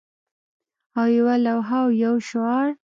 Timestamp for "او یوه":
0.99-1.35